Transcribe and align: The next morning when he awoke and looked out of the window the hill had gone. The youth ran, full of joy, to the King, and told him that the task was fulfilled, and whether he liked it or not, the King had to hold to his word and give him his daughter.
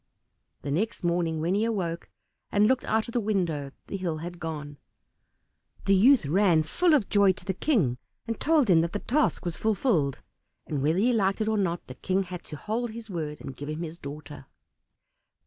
The 0.63 0.71
next 0.71 1.03
morning 1.03 1.41
when 1.41 1.53
he 1.53 1.63
awoke 1.63 2.09
and 2.51 2.65
looked 2.65 2.85
out 2.85 3.07
of 3.07 3.11
the 3.11 3.19
window 3.19 3.69
the 3.85 3.97
hill 3.97 4.17
had 4.17 4.39
gone. 4.39 4.79
The 5.85 5.93
youth 5.93 6.25
ran, 6.25 6.63
full 6.63 6.95
of 6.95 7.07
joy, 7.07 7.33
to 7.33 7.45
the 7.45 7.53
King, 7.53 7.99
and 8.25 8.39
told 8.39 8.67
him 8.67 8.81
that 8.81 8.93
the 8.93 8.97
task 8.99 9.45
was 9.45 9.57
fulfilled, 9.57 10.19
and 10.65 10.81
whether 10.81 10.97
he 10.97 11.13
liked 11.13 11.39
it 11.41 11.47
or 11.47 11.59
not, 11.59 11.85
the 11.85 11.93
King 11.93 12.23
had 12.23 12.43
to 12.45 12.55
hold 12.55 12.87
to 12.89 12.93
his 12.95 13.11
word 13.11 13.41
and 13.41 13.55
give 13.55 13.69
him 13.69 13.83
his 13.83 13.99
daughter. 13.99 14.47